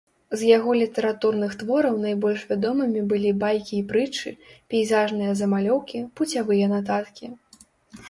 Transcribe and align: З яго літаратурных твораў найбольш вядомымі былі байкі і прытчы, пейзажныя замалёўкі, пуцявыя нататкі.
З 0.39 0.47
яго 0.57 0.71
літаратурных 0.81 1.51
твораў 1.63 1.99
найбольш 2.07 2.47
вядомымі 2.53 3.05
былі 3.13 3.35
байкі 3.45 3.75
і 3.83 3.85
прытчы, 3.95 4.35
пейзажныя 4.75 5.31
замалёўкі, 5.45 6.07
пуцявыя 6.19 6.65
нататкі. 6.77 7.25